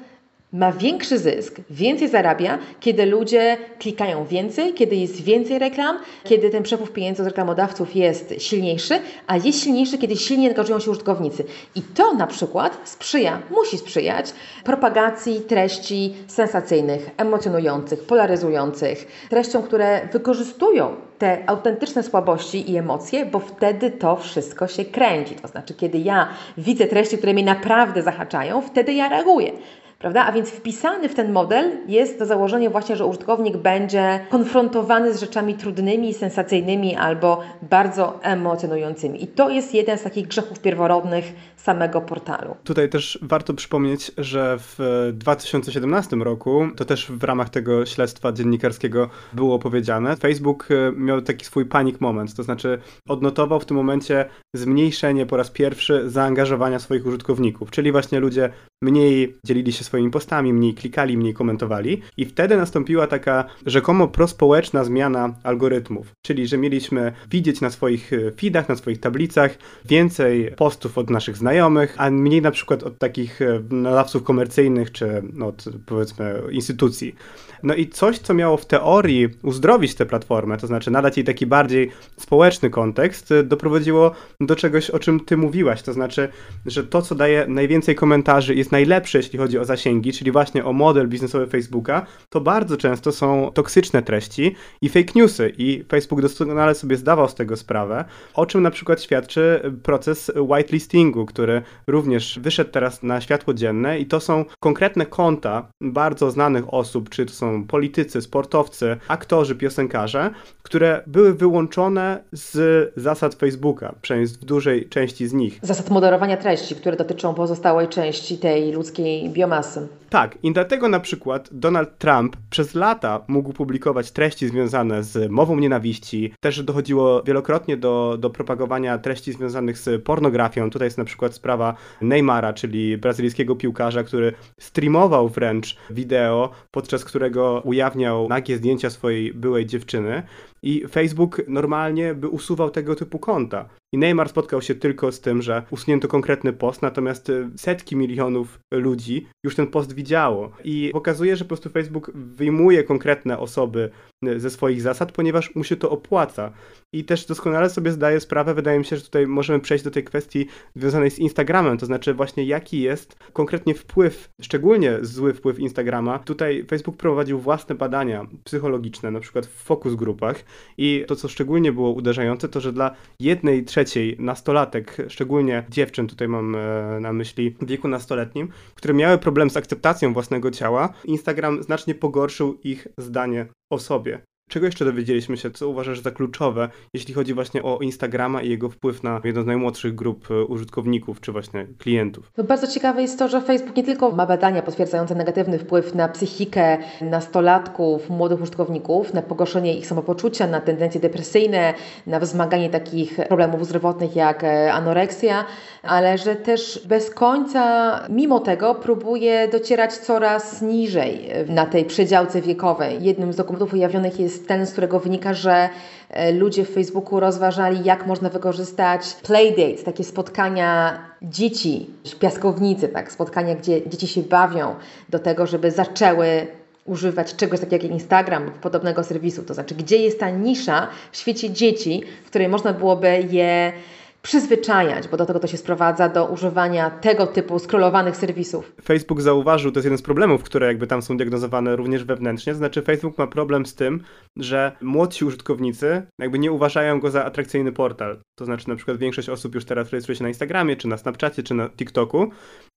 [0.53, 6.63] ma większy zysk, więcej zarabia, kiedy ludzie klikają więcej, kiedy jest więcej reklam, kiedy ten
[6.63, 11.43] przepływ pieniędzy od reklamodawców jest silniejszy, a jest silniejszy, kiedy silniej angażują się użytkownicy.
[11.75, 14.33] I to na przykład sprzyja, musi sprzyjać
[14.63, 23.91] propagacji treści sensacyjnych, emocjonujących, polaryzujących, treściom, które wykorzystują te autentyczne słabości i emocje, bo wtedy
[23.91, 25.35] to wszystko się kręci.
[25.35, 29.51] To znaczy, kiedy ja widzę treści, które mnie naprawdę zahaczają, wtedy ja reaguję
[29.99, 30.25] prawda?
[30.25, 35.19] A więc wpisany w ten model jest to założenie właśnie, że użytkownik będzie konfrontowany z
[35.19, 39.23] rzeczami trudnymi, sensacyjnymi albo bardzo emocjonującymi.
[39.23, 42.55] I to jest jeden z takich grzechów pierworodnych samego portalu.
[42.63, 49.09] Tutaj też warto przypomnieć, że w 2017 roku, to też w ramach tego śledztwa dziennikarskiego
[49.33, 54.25] było powiedziane, Facebook e, miał taki swój panic moment, to znaczy odnotował w tym momencie
[54.55, 58.49] zmniejszenie po raz pierwszy zaangażowania swoich użytkowników, czyli właśnie ludzie
[58.81, 62.01] mniej dzielili się swoimi postami, mniej klikali, mniej komentowali.
[62.17, 68.31] I wtedy nastąpiła taka rzekomo prospołeczna zmiana algorytmów, czyli że mieliśmy widzieć na swoich e,
[68.31, 73.41] feedach, na swoich tablicach więcej postów od naszych znajomych, a mniej na przykład od takich
[73.41, 77.15] e, nadawców komercyjnych czy no, od powiedzmy instytucji.
[77.63, 81.45] No i coś, co miało w teorii uzdrowić tę platformę, to znaczy nadać jej taki
[81.45, 86.29] bardziej społeczny kontekst, e, doprowadziło do czegoś, o czym ty mówiłaś, to znaczy,
[86.65, 90.73] że to, co daje najwięcej komentarzy jest najlepsze, jeśli chodzi o zasięgi, czyli właśnie o
[90.73, 96.75] model biznesowy Facebooka, to bardzo często są toksyczne treści i fake newsy i Facebook doskonale
[96.75, 102.71] sobie zdawał z tego sprawę, o czym na przykład świadczy proces whitelistingu, który również wyszedł
[102.71, 107.67] teraz na światło dzienne i to są konkretne konta bardzo znanych osób, czy to są
[107.67, 110.29] politycy, sportowcy, aktorzy, piosenkarze,
[110.63, 115.59] które były wyłączone z zasad Facebooka, przynajmniej w dużej części z nich.
[115.61, 119.68] Zasad moderowania treści, które dotyczą pozostałej części tej ludzkiej biomasy.
[120.09, 125.59] Tak, i dlatego na przykład Donald Trump przez lata mógł publikować treści związane z mową
[125.59, 126.33] nienawiści.
[126.39, 130.69] Też dochodziło wielokrotnie do, do propagowania treści związanych z pornografią.
[130.69, 137.61] Tutaj jest na przykład sprawa Neymara, czyli brazylijskiego piłkarza, który streamował wręcz wideo, podczas którego
[137.65, 140.23] ujawniał nagie zdjęcia swojej byłej dziewczyny
[140.63, 143.69] i Facebook normalnie by usuwał tego typu konta.
[143.93, 148.59] I Neymar spotkał się tylko z tym, że usunięto konkretny post, natomiast y, setki milionów
[148.71, 150.51] ludzi już ten post widziało.
[150.63, 153.89] I pokazuje, że po prostu Facebook wyjmuje konkretne osoby
[154.37, 156.51] ze swoich zasad, ponieważ mu się to opłaca.
[156.93, 160.03] I też doskonale sobie zdaję sprawę, wydaje mi się, że tutaj możemy przejść do tej
[160.03, 166.19] kwestii związanej z Instagramem, to znaczy właśnie jaki jest konkretnie wpływ, szczególnie zły wpływ Instagrama.
[166.19, 170.43] Tutaj Facebook prowadził własne badania psychologiczne, na przykład w fokus grupach
[170.77, 176.27] i to, co szczególnie było uderzające, to, że dla jednej trzeciej nastolatek, szczególnie dziewczyn, tutaj
[176.27, 181.63] mam e, na myśli w wieku nastoletnim, które miały problem z akceptacją własnego ciała, Instagram
[181.63, 184.08] znacznie pogorszył ich zdanie o sobie.
[184.49, 188.69] Czego jeszcze dowiedzieliśmy się, co uważasz za kluczowe, jeśli chodzi właśnie o Instagrama i jego
[188.69, 192.31] wpływ na jedną z najmłodszych grup e, użytkowników, czy właśnie klientów?
[192.47, 196.77] Bardzo ciekawe jest to, że Facebook nie tylko ma badania potwierdzające negatywny wpływ na psychikę
[197.01, 201.73] nastolatków, młodych użytkowników, na pogorszenie ich samopoczucia, na tendencje depresyjne,
[202.07, 205.45] na wzmaganie takich problemów zdrowotnych jak e, anoreksja,
[205.83, 213.03] ale że też bez końca, mimo tego, próbuje docierać coraz niżej na tej przedziałce wiekowej.
[213.03, 215.69] Jednym z dokumentów ujawnionych jest ten, z którego wynika, że
[216.09, 223.11] e, ludzie w Facebooku rozważali, jak można wykorzystać playdates, takie spotkania dzieci w piaskownicy, tak,
[223.11, 224.75] spotkania, gdzie dzieci się bawią,
[225.09, 226.47] do tego, żeby zaczęły
[226.85, 229.43] używać czegoś takiego jak Instagram lub podobnego serwisu.
[229.43, 233.73] To znaczy, gdzie jest ta nisza w świecie dzieci, w której można byłoby je
[234.21, 238.73] przyzwyczajać, bo do tego to się sprowadza, do używania tego typu scrollowanych serwisów.
[238.83, 242.81] Facebook zauważył, to jest jeden z problemów, które jakby tam są diagnozowane również wewnętrznie, znaczy
[242.81, 244.03] Facebook ma problem z tym,
[244.37, 248.19] że młodsi użytkownicy jakby nie uważają go za atrakcyjny portal.
[248.39, 251.43] To znaczy na przykład większość osób już teraz rejestruje się na Instagramie, czy na Snapchacie,
[251.43, 252.31] czy na TikToku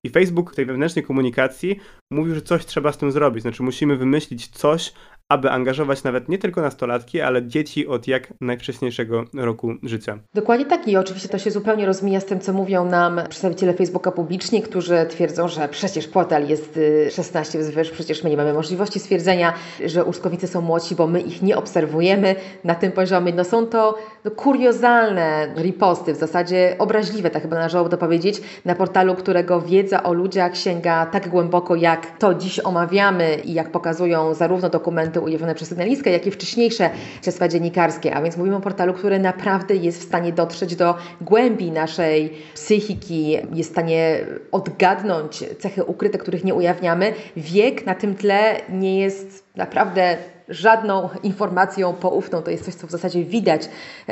[0.04, 1.80] i Facebook w tej wewnętrznej komunikacji
[2.12, 4.92] mówił, że coś trzeba z tym zrobić, znaczy musimy wymyślić coś,
[5.32, 10.18] aby angażować nawet nie tylko nastolatki, ale dzieci od jak najwcześniejszego roku życia.
[10.34, 14.12] Dokładnie tak i oczywiście to się zupełnie rozmija z tym, co mówią nam przedstawiciele Facebooka
[14.12, 16.78] publicznie, którzy twierdzą, że przecież portal jest
[17.10, 19.52] 16 y, wzwyż, przecież my nie mamy możliwości stwierdzenia,
[19.86, 23.32] że użytkownicy są młodsi, bo my ich nie obserwujemy na tym poziomie.
[23.32, 28.74] No są to no, kuriozalne riposty, w zasadzie obraźliwe, tak chyba należałoby to powiedzieć, na
[28.74, 34.34] portalu, którego wiedza o ludziach sięga tak głęboko, jak to dziś omawiamy i jak pokazują
[34.34, 36.90] zarówno dokumenty ujawnione przez sygnalistkę, jak i wcześniejsze
[37.22, 38.14] śledztwa dziennikarskie.
[38.14, 43.38] A więc mówimy o portalu, który naprawdę jest w stanie dotrzeć do głębi naszej psychiki,
[43.52, 47.12] jest w stanie odgadnąć cechy ukryte, których nie ujawniamy.
[47.36, 50.16] Wiek na tym tle nie jest naprawdę
[50.48, 52.42] żadną informacją poufną.
[52.42, 53.68] To jest coś, co w zasadzie widać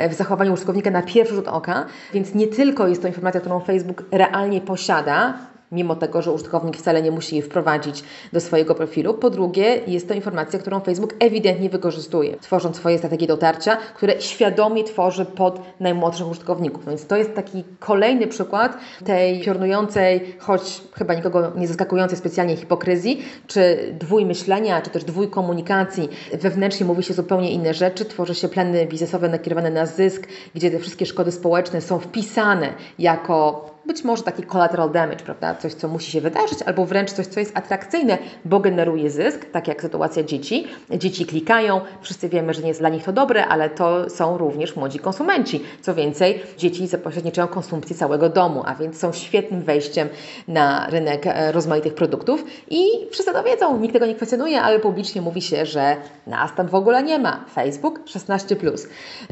[0.09, 1.85] w zachowaniu użytkownika na pierwszy rzut oka.
[2.13, 5.37] Więc nie tylko jest to informacja, którą Facebook realnie posiada,
[5.71, 8.03] mimo tego, że użytkownik wcale nie musi jej wprowadzić
[8.33, 9.13] do swojego profilu.
[9.13, 14.83] Po drugie, jest to informacja, którą Facebook ewidentnie wykorzystuje, tworząc swoje strategie dotarcia, które świadomie
[14.83, 16.85] tworzy pod najmłodszych użytkowników.
[16.85, 23.23] Więc to jest taki kolejny przykład tej piorunującej, choć chyba nikogo nie zaskakującej specjalnie hipokryzji,
[23.47, 26.09] czy dwójmyślenia, czy też dwójkomunikacji.
[26.33, 30.79] Wewnętrznie mówi się zupełnie inne rzeczy, tworzy się plany biznesowe nakierowane na zysk, gdzie te
[30.79, 35.55] wszystkie szkody społeczne są wpisane jako być może taki collateral damage, prawda?
[35.55, 39.67] Coś, co musi się wydarzyć, albo wręcz coś, co jest atrakcyjne, bo generuje zysk, tak
[39.67, 40.67] jak sytuacja dzieci.
[40.91, 44.75] Dzieci klikają, wszyscy wiemy, że nie jest dla nich to dobre, ale to są również
[44.75, 45.63] młodzi konsumenci.
[45.81, 50.09] Co więcej, dzieci zapośredniczą konsumpcję całego domu, a więc są świetnym wejściem
[50.47, 55.21] na rynek e, rozmaitych produktów i wszyscy to wiedzą, nikt tego nie kwestionuje, ale publicznie
[55.21, 55.95] mówi się, że
[56.27, 57.45] nas tam w ogóle nie ma.
[57.53, 58.87] Facebook 16+.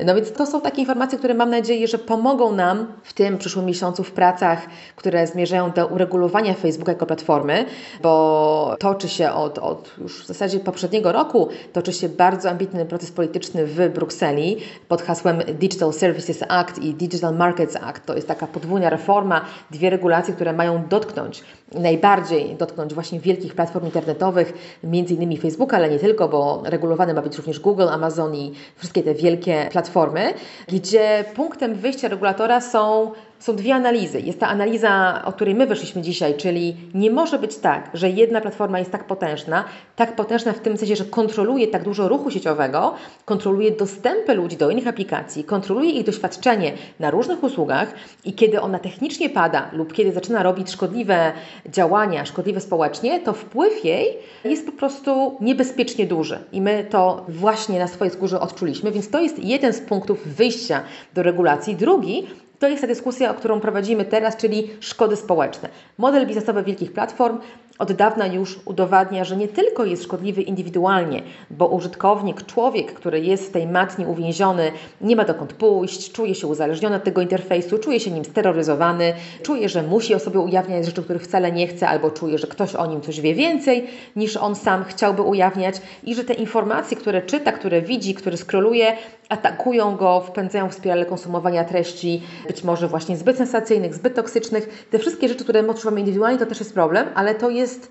[0.05, 3.65] No więc to są takie informacje, które mam nadzieję, że pomogą nam w tym przyszłym
[3.65, 7.65] miesiącu w pracy pracach, które zmierzają do uregulowania Facebooka jako platformy,
[8.01, 13.11] bo toczy się od, od już w zasadzie poprzedniego roku, toczy się bardzo ambitny proces
[13.11, 18.05] polityczny w Brukseli pod hasłem Digital Services Act i Digital Markets Act.
[18.05, 23.85] To jest taka podwójna reforma, dwie regulacje, które mają dotknąć, najbardziej dotknąć właśnie wielkich platform
[23.85, 28.53] internetowych, między innymi Facebooka, ale nie tylko, bo regulowane ma być również Google, Amazon i
[28.75, 30.33] wszystkie te wielkie platformy,
[30.67, 34.21] gdzie punktem wyjścia regulatora są są dwie analizy.
[34.21, 38.41] Jest ta analiza, o której my wyszliśmy dzisiaj, czyli nie może być tak, że jedna
[38.41, 42.93] platforma jest tak potężna, tak potężna w tym sensie, że kontroluje tak dużo ruchu sieciowego,
[43.25, 47.93] kontroluje dostępy ludzi do innych aplikacji, kontroluje ich doświadczenie na różnych usługach
[48.25, 51.31] i kiedy ona technicznie pada lub kiedy zaczyna robić szkodliwe
[51.65, 56.39] działania, szkodliwe społecznie, to wpływ jej jest po prostu niebezpiecznie duży.
[56.51, 60.83] I my to właśnie na swojej skórze odczuliśmy, więc to jest jeden z punktów wyjścia
[61.13, 61.75] do regulacji.
[61.75, 62.27] Drugi
[62.59, 65.69] to jest ta dyskusja, którą prowadzimy teraz, czyli szkody społeczne.
[65.97, 67.39] Model biznesowy wielkich platform
[67.79, 73.47] od dawna już udowadnia, że nie tylko jest szkodliwy indywidualnie, bo użytkownik, człowiek, który jest
[73.47, 77.99] w tej matni uwięziony, nie ma dokąd pójść, czuje się uzależniony od tego interfejsu, czuje
[77.99, 79.13] się nim steroryzowany,
[79.43, 82.75] czuje, że musi o sobie ujawniać rzeczy, których wcale nie chce, albo czuje, że ktoś
[82.75, 87.21] o nim coś wie więcej niż on sam chciałby ujawniać i że te informacje, które
[87.21, 88.93] czyta, które widzi, które skroluje,
[89.29, 94.87] atakują go, wpędzają w spiralę konsumowania treści, być może właśnie zbyt sensacyjnych, zbyt toksycznych.
[94.91, 97.89] Te wszystkie rzeczy, które my odczuwamy indywidualnie, to też jest problem, ale to jest just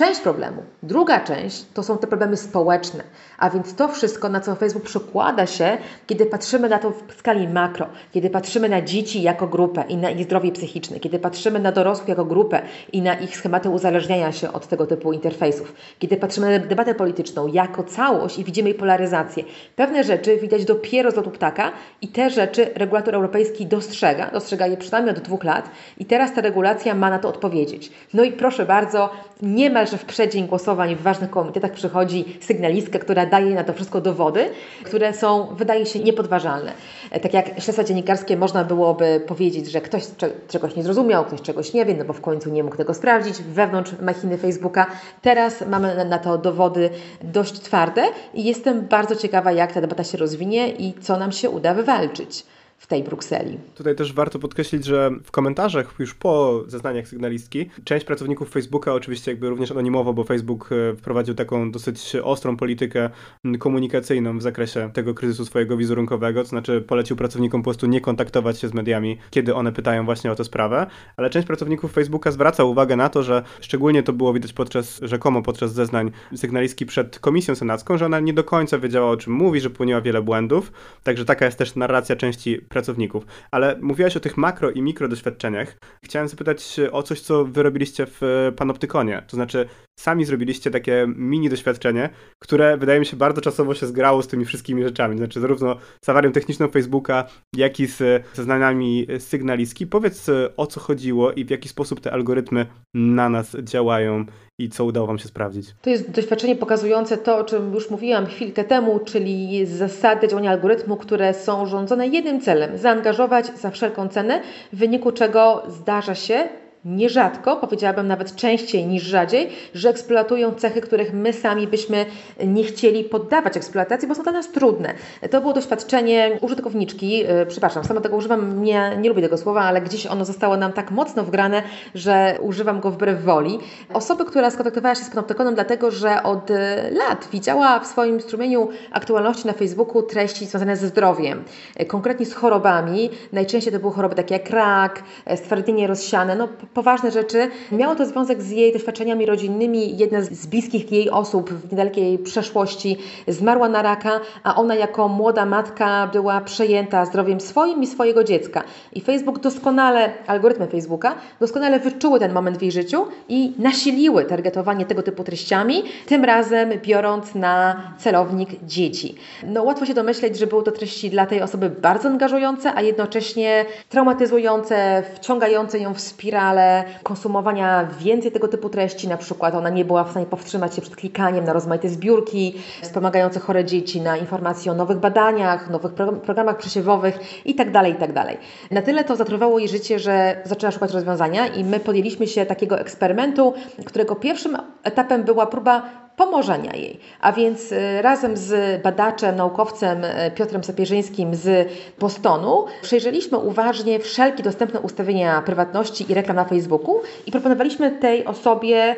[0.00, 0.62] część problemu.
[0.82, 3.04] Druga część to są te problemy społeczne,
[3.38, 7.48] a więc to wszystko, na co Facebook przekłada się, kiedy patrzymy na to w skali
[7.48, 11.72] makro, kiedy patrzymy na dzieci jako grupę i na ich zdrowie psychiczne, kiedy patrzymy na
[11.72, 16.58] dorosłych jako grupę i na ich schematy uzależniania się od tego typu interfejsów, kiedy patrzymy
[16.58, 19.44] na debatę polityczną jako całość i widzimy jej polaryzację.
[19.76, 24.76] Pewne rzeczy widać dopiero z lotu ptaka i te rzeczy regulator europejski dostrzega, dostrzega je
[24.76, 27.92] przynajmniej od dwóch lat i teraz ta regulacja ma na to odpowiedzieć.
[28.14, 29.10] No i proszę bardzo,
[29.42, 34.50] nie w przeddzień głosowań w ważnych komitetach przychodzi sygnalistka, która daje na to wszystko dowody,
[34.84, 36.72] które są, wydaje się, niepodważalne.
[37.10, 40.02] E, tak jak śledztwa dziennikarskie można byłoby powiedzieć, że ktoś
[40.48, 43.42] czegoś nie zrozumiał, ktoś czegoś nie wie, no bo w końcu nie mógł tego sprawdzić
[43.42, 44.86] wewnątrz machiny Facebooka.
[45.22, 46.90] Teraz mamy na to dowody
[47.22, 51.50] dość twarde i jestem bardzo ciekawa, jak ta debata się rozwinie i co nam się
[51.50, 52.44] uda wywalczyć
[52.80, 53.58] w tej Brukseli.
[53.74, 59.30] Tutaj też warto podkreślić, że w komentarzach już po zeznaniach sygnalistki część pracowników Facebooka, oczywiście
[59.30, 63.10] jakby również anonimowo, bo Facebook e, wprowadził taką dosyć ostrą politykę
[63.58, 68.60] komunikacyjną w zakresie tego kryzysu swojego wizerunkowego, to znaczy polecił pracownikom po prostu nie kontaktować
[68.60, 72.64] się z mediami, kiedy one pytają właśnie o tę sprawę, ale część pracowników Facebooka zwraca
[72.64, 77.54] uwagę na to, że szczególnie to było widać podczas, rzekomo podczas zeznań sygnalistki przed Komisją
[77.54, 81.24] Senacką, że ona nie do końca wiedziała o czym mówi, że popełniła wiele błędów, także
[81.24, 83.26] taka jest też narracja części pracowników.
[83.50, 85.76] Ale mówiłaś o tych makro i mikro doświadczeniach.
[86.04, 89.22] Chciałem zapytać o coś, co wy robiliście w Panoptykonie.
[89.26, 89.68] To znaczy,
[90.00, 92.08] sami zrobiliście takie mini doświadczenie,
[92.38, 95.16] które wydaje mi się bardzo czasowo się zgrało z tymi wszystkimi rzeczami.
[95.16, 97.24] Znaczy, zarówno z awarią techniczną Facebooka,
[97.56, 99.86] jak i z zeznaniami sygnalistki.
[99.86, 104.24] Powiedz, o co chodziło i w jaki sposób te algorytmy na nas działają
[104.58, 105.74] i co udało Wam się sprawdzić?
[105.82, 110.96] To jest doświadczenie pokazujące to, o czym już mówiłam chwilkę temu, czyli zasady działania algorytmu,
[110.96, 116.48] które są rządzone jednym celem zaangażować za wszelką cenę, w wyniku czego zdarza się
[116.84, 122.06] nierzadko, powiedziałabym nawet częściej niż rzadziej, że eksploatują cechy, których my sami byśmy
[122.46, 124.94] nie chcieli poddawać eksploatacji, bo są dla nas trudne.
[125.30, 129.80] To było doświadczenie użytkowniczki, yy, przepraszam, sama tego używam, nie, nie lubię tego słowa, ale
[129.80, 131.62] gdzieś ono zostało nam tak mocno wgrane,
[131.94, 133.58] że używam go wbrew woli.
[133.92, 138.68] Osoby, która skontaktowała się z Panoptykonem dlatego, że od e, lat widziała w swoim strumieniu
[138.92, 141.44] aktualności na Facebooku treści związane ze zdrowiem,
[141.76, 143.10] e, konkretnie z chorobami.
[143.32, 145.02] Najczęściej to były choroby takie jak rak,
[145.36, 147.50] stwardnienie rozsiane, no poważne rzeczy.
[147.72, 149.98] Miało to związek z jej doświadczeniami rodzinnymi.
[149.98, 155.46] Jedna z bliskich jej osób w niedalekiej przeszłości zmarła na raka, a ona jako młoda
[155.46, 158.62] matka była przejęta zdrowiem swoim i swojego dziecka.
[158.92, 164.86] I Facebook doskonale, algorytmy Facebooka doskonale wyczuły ten moment w jej życiu i nasiliły targetowanie
[164.86, 169.14] tego typu treściami, tym razem biorąc na celownik dzieci.
[169.46, 173.64] No łatwo się domyśleć, że były to treści dla tej osoby bardzo angażujące, a jednocześnie
[173.88, 176.59] traumatyzujące, wciągające ją w spiralę
[177.02, 180.96] konsumowania więcej tego typu treści, na przykład ona nie była w stanie powstrzymać się przed
[180.96, 185.92] klikaniem na rozmaite zbiórki wspomagające chore dzieci, na informacje o nowych badaniach, nowych
[186.22, 188.14] programach przesiewowych itd., tak itd.
[188.14, 188.36] Tak
[188.70, 192.80] na tyle to zatruwało jej życie, że zaczęła szukać rozwiązania i my podjęliśmy się takiego
[192.80, 196.98] eksperymentu, którego pierwszym etapem była próba pomożenia jej.
[197.20, 204.42] A więc y, razem z badaczem, naukowcem y, Piotrem Sapierzyńskim z Bostonu przejrzeliśmy uważnie wszelkie
[204.42, 208.96] dostępne ustawienia prywatności i reklam na Facebooku i proponowaliśmy tej osobie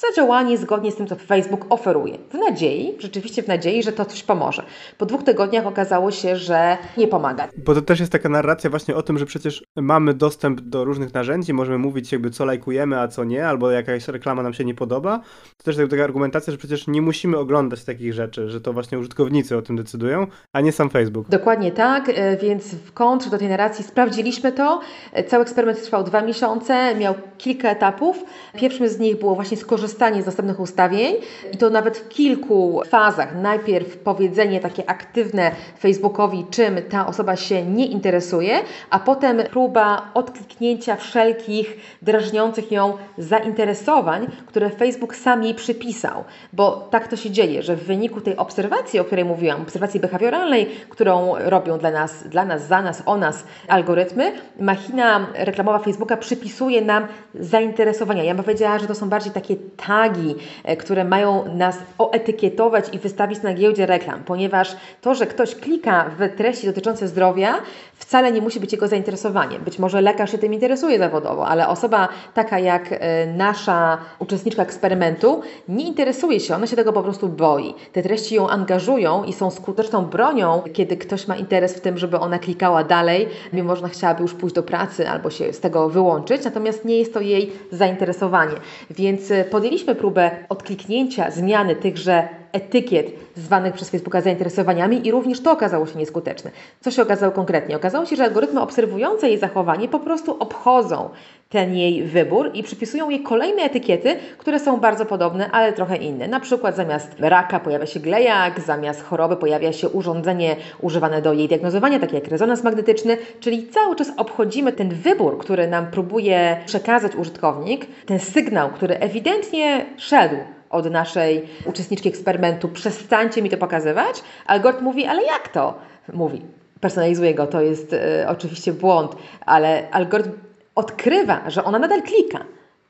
[0.00, 2.18] za działanie zgodnie z tym, co Facebook oferuje.
[2.30, 4.62] W nadziei, rzeczywiście w nadziei, że to coś pomoże.
[4.98, 7.48] Po dwóch tygodniach okazało się, że nie pomaga.
[7.56, 11.14] Bo to też jest taka narracja właśnie o tym, że przecież mamy dostęp do różnych
[11.14, 14.74] narzędzi, możemy mówić jakby co lajkujemy, a co nie, albo jakaś reklama nam się nie
[14.74, 15.20] podoba.
[15.56, 19.56] To też taka argumentacja, że przecież nie musimy oglądać takich rzeczy, że to właśnie użytkownicy
[19.56, 21.28] o tym decydują, a nie sam Facebook.
[21.28, 24.80] Dokładnie tak, e, więc w kontrze do tej narracji sprawdziliśmy to.
[25.12, 28.24] E, cały eksperyment trwał dwa miesiące, miał kilka etapów.
[28.56, 31.14] Pierwszym z nich było właśnie skorzystanie z dostępnych ustawień
[31.52, 33.36] i to nawet w kilku fazach.
[33.42, 38.58] Najpierw powiedzenie takie aktywne Facebookowi, czym ta osoba się nie interesuje,
[38.90, 46.24] a potem próba odkliknięcia wszelkich drażniących ją zainteresowań, które Facebook sam jej przypisał.
[46.52, 50.66] Bo tak to się dzieje, że w wyniku tej obserwacji, o której mówiłam, obserwacji behawioralnej,
[50.88, 56.82] którą robią dla nas, dla nas, za nas, o nas algorytmy, machina reklamowa Facebooka przypisuje
[56.82, 58.24] nam zainteresowania.
[58.24, 60.34] Ja bym powiedziała, że to są bardziej takie tagi,
[60.64, 66.10] e, które mają nas oetykietować i wystawić na giełdzie reklam, ponieważ to, że ktoś klika
[66.18, 67.54] w treści dotyczące zdrowia,
[67.98, 69.64] wcale nie musi być jego zainteresowaniem.
[69.64, 75.40] Być może lekarz się tym interesuje zawodowo, ale osoba taka jak e, nasza uczestniczka eksperymentu
[75.68, 77.74] nie interesuje się, ona się tego po prostu boi.
[77.92, 82.18] Te treści ją angażują i są skuteczną bronią, kiedy ktoś ma interes w tym, żeby
[82.18, 85.88] ona klikała dalej, mimo że ona chciałaby już pójść do pracy albo się z tego
[85.88, 88.54] wyłączyć, natomiast nie jest to jej zainteresowanie.
[88.90, 95.52] Więc e, podjęliśmy próbę odkliknięcia zmiany tychże etykiet zwanych przez Facebooka zainteresowaniami i również to
[95.52, 96.50] okazało się nieskuteczne.
[96.80, 97.76] Co się okazało konkretnie?
[97.76, 101.10] Okazało się, że algorytmy obserwujące jej zachowanie po prostu obchodzą
[101.48, 106.28] ten jej wybór i przypisują jej kolejne etykiety, które są bardzo podobne, ale trochę inne.
[106.28, 111.48] Na przykład zamiast raka pojawia się glejak, zamiast choroby pojawia się urządzenie używane do jej
[111.48, 117.16] diagnozowania, takie jak rezonans magnetyczny, czyli cały czas obchodzimy ten wybór, który nam próbuje przekazać
[117.16, 120.36] użytkownik, ten sygnał, który ewidentnie szedł
[120.70, 124.22] od naszej uczestniczki eksperymentu, przestańcie mi to pokazywać.
[124.46, 125.74] Algorytm mówi, ale jak to?
[126.12, 126.42] Mówi,
[126.80, 127.98] personalizuje go, to jest y,
[128.28, 130.30] oczywiście błąd, ale algorytm
[130.74, 132.44] odkrywa, że ona nadal klika.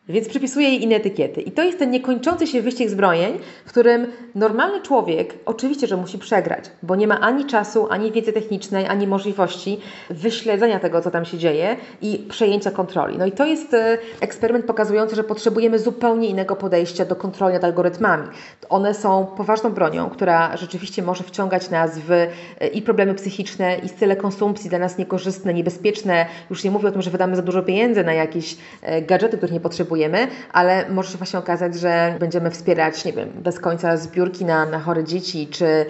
[0.08, 1.40] Więc przypisuje jej inne etykiety.
[1.40, 6.18] I to jest ten niekończący się wyścig zbrojeń, w którym normalny człowiek oczywiście, że musi
[6.18, 11.24] przegrać, bo nie ma ani czasu, ani wiedzy technicznej, ani możliwości wyśledzenia tego, co tam
[11.24, 13.18] się dzieje i przejęcia kontroli.
[13.18, 17.64] No i to jest e, eksperyment pokazujący, że potrzebujemy zupełnie innego podejścia do kontroli nad
[17.64, 18.28] algorytmami.
[18.68, 22.28] One są poważną bronią, która rzeczywiście może wciągać nas w e,
[22.72, 26.26] i problemy psychiczne, i style konsumpcji dla nas niekorzystne, niebezpieczne.
[26.50, 29.52] Już nie mówię o tym, że wydamy za dużo pieniędzy na jakieś e, gadżety, których
[29.52, 33.96] nie potrzebujemy, potrzebujemy, ale może się właśnie okazać, że będziemy wspierać, nie wiem, bez końca
[33.96, 35.86] zbiórki na, na chore dzieci, czy,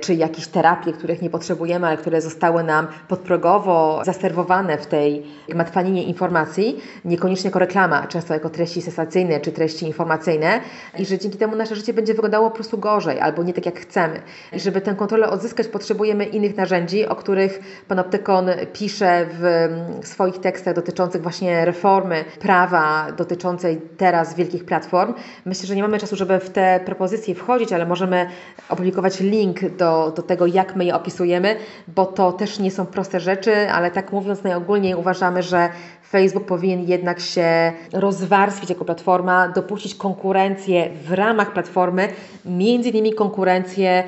[0.00, 5.22] czy jakieś terapie, których nie potrzebujemy, ale które zostały nam podprogowo zaserwowane w tej
[5.54, 10.60] matwaninie informacji, niekoniecznie jako reklama, często jako treści sensacyjne czy treści informacyjne
[10.98, 13.80] i że dzięki temu nasze życie będzie wyglądało po prostu gorzej albo nie tak jak
[13.80, 14.22] chcemy.
[14.52, 20.74] I żeby tę kontrolę odzyskać, potrzebujemy innych narzędzi, o których Panoptykon pisze w swoich tekstach
[20.74, 25.14] dotyczących właśnie reformy prawa, do dotyczącej teraz wielkich platform.
[25.44, 28.26] Myślę, że nie mamy czasu, żeby w te propozycje wchodzić, ale możemy
[28.68, 31.56] opublikować link do, do tego, jak my je opisujemy,
[31.88, 35.68] bo to też nie są proste rzeczy, ale tak mówiąc najogólniej uważamy, że
[36.10, 42.08] Facebook powinien jednak się rozwarstwić jako platforma, dopuścić konkurencję w ramach platformy,
[42.44, 44.04] między innymi konkurencję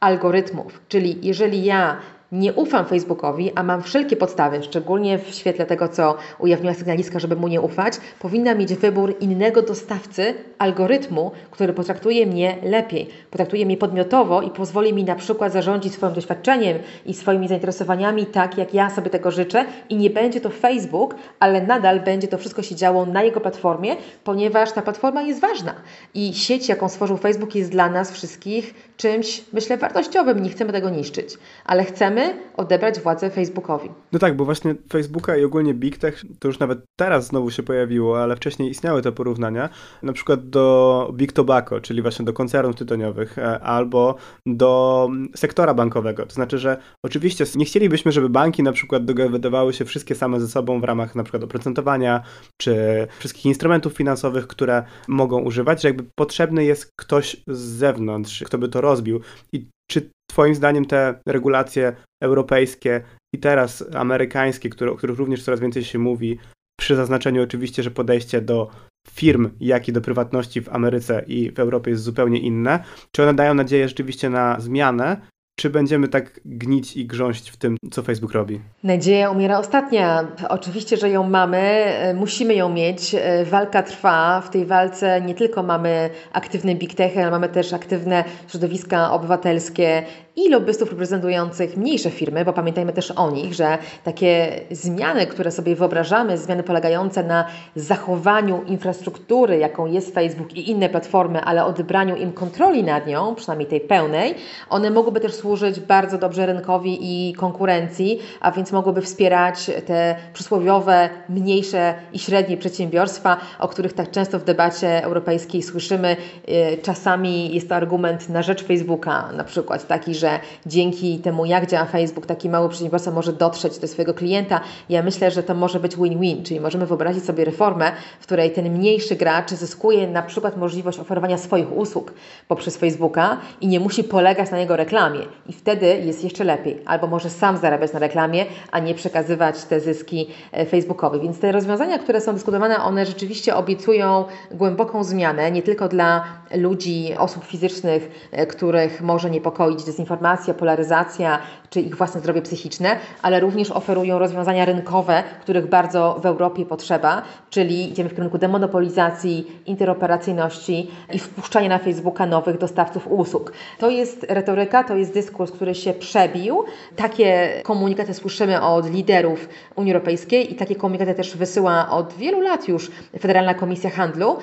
[0.00, 0.80] algorytmów.
[0.88, 1.96] Czyli jeżeli ja
[2.32, 7.36] nie ufam Facebookowi, a mam wszelkie podstawy, szczególnie w świetle tego, co ujawniła sygnalistka, żeby
[7.36, 13.76] mu nie ufać, powinna mieć wybór innego dostawcy algorytmu, który potraktuje mnie lepiej, potraktuje mnie
[13.76, 18.90] podmiotowo i pozwoli mi na przykład zarządzić swoim doświadczeniem i swoimi zainteresowaniami tak, jak ja
[18.90, 19.64] sobie tego życzę.
[19.88, 23.96] I nie będzie to Facebook, ale nadal będzie to wszystko się działo na jego platformie,
[24.24, 25.74] ponieważ ta platforma jest ważna.
[26.14, 30.42] I sieć, jaką stworzył Facebook jest dla nas wszystkich czymś, myślę, wartościowym.
[30.42, 33.88] Nie chcemy tego niszczyć, ale chcemy odebrać władzę Facebookowi.
[34.12, 37.62] No tak, bo właśnie Facebooka i ogólnie Big Tech to już nawet teraz znowu się
[37.62, 39.68] pojawiło, ale wcześniej istniały te porównania,
[40.02, 44.14] na przykład do Big Tobacco, czyli właśnie do koncernów tytoniowych, e, albo
[44.46, 46.26] do sektora bankowego.
[46.26, 50.48] To znaczy, że oczywiście nie chcielibyśmy, żeby banki na przykład dogadywały się wszystkie same ze
[50.48, 52.22] sobą w ramach na przykład oprocentowania,
[52.56, 58.58] czy wszystkich instrumentów finansowych, które mogą używać, że jakby potrzebny jest ktoś z zewnątrz, kto
[58.58, 59.20] by to rozbił.
[59.52, 63.02] I czy Twoim zdaniem te regulacje europejskie
[63.34, 66.38] i teraz amerykańskie, które, o których również coraz więcej się mówi,
[66.80, 68.70] przy zaznaczeniu oczywiście, że podejście do
[69.08, 73.34] firm, jak i do prywatności w Ameryce i w Europie jest zupełnie inne, czy one
[73.34, 75.20] dają nadzieję rzeczywiście na zmianę
[75.56, 78.60] czy będziemy tak gnić i grząść w tym, co Facebook robi?
[78.84, 80.28] Nadzieja umiera ostatnia.
[80.48, 83.14] Oczywiście, że ją mamy, e, musimy ją mieć.
[83.14, 84.40] E, walka trwa.
[84.40, 90.02] W tej walce nie tylko mamy aktywne big techy, ale mamy też aktywne środowiska obywatelskie
[90.36, 95.76] i lobbystów reprezentujących mniejsze firmy, bo pamiętajmy też o nich, że takie zmiany, które sobie
[95.76, 97.44] wyobrażamy, zmiany polegające na
[97.76, 103.68] zachowaniu infrastruktury, jaką jest Facebook i inne platformy, ale odebraniu im kontroli nad nią, przynajmniej
[103.68, 104.34] tej pełnej,
[104.70, 111.08] one mogłyby też służyć bardzo dobrze rynkowi i konkurencji, a więc mogłyby wspierać te przysłowiowe,
[111.28, 116.16] mniejsze i średnie przedsiębiorstwa, o których tak często w debacie europejskiej słyszymy.
[116.48, 121.46] Y, czasami jest to argument na rzecz Facebooka, na przykład taki, że że dzięki temu,
[121.46, 124.60] jak działa Facebook, taki mały przedsiębiorca może dotrzeć do swojego klienta.
[124.88, 128.70] Ja myślę, że to może być win-win, czyli możemy wyobrazić sobie reformę, w której ten
[128.70, 132.12] mniejszy gracz zyskuje na przykład możliwość oferowania swoich usług
[132.48, 135.20] poprzez Facebooka i nie musi polegać na jego reklamie.
[135.48, 136.82] I wtedy jest jeszcze lepiej.
[136.86, 141.20] Albo może sam zarabiać na reklamie, a nie przekazywać te zyski e, Facebookowi.
[141.20, 146.24] Więc te rozwiązania, które są dyskutowane, one rzeczywiście obiecują głęboką zmianę, nie tylko dla
[146.54, 151.38] ludzi, osób fizycznych, e, których może niepokoić dezinformacja, dezinformacja, polaryzacja
[151.70, 157.22] czy ich własne zdrowie psychiczne, ale również oferują rozwiązania rynkowe, których bardzo w Europie potrzeba,
[157.50, 163.52] czyli idziemy w kierunku demonopolizacji, interoperacyjności i wpuszczania na Facebooka nowych dostawców usług.
[163.78, 166.64] To jest retoryka, to jest dyskurs, który się przebił.
[166.96, 172.68] Takie komunikaty słyszymy od liderów Unii Europejskiej i takie komunikaty też wysyła od wielu lat
[172.68, 172.90] już
[173.20, 174.38] Federalna Komisja Handlu.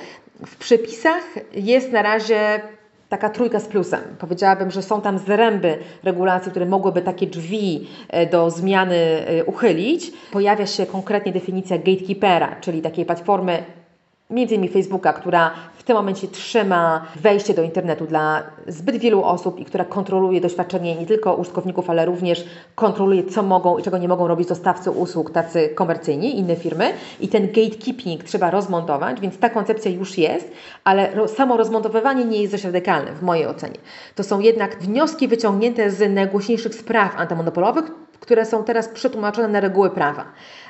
[0.45, 2.61] W przepisach jest na razie
[3.14, 4.01] taka trójka z plusem.
[4.20, 10.11] Powiedziałabym, że są tam zręby regulacji, które mogłyby takie drzwi e, do zmiany e, uchylić.
[10.32, 13.64] Pojawia się konkretnie definicja gatekeepera, czyli takiej platformy
[14.34, 19.59] między innymi Facebooka, która w tym momencie trzyma wejście do internetu dla zbyt wielu osób
[19.59, 24.07] i która kontroluje doświadczenie nie tylko użytkowników, ale również kontroluje, co mogą i czego nie
[24.07, 26.93] mogą robić dostawcy usług, tacy komercyjni, inne firmy.
[27.19, 30.51] I ten gatekeeping trzeba rozmontować, więc ta koncepcja już jest,
[30.84, 33.77] ale samo rozmontowywanie nie jest dość radykalne w mojej ocenie.
[34.15, 39.89] To są jednak wnioski wyciągnięte z najgłośniejszych spraw antymonopolowych, które są teraz przetłumaczone na reguły
[39.89, 40.25] prawa.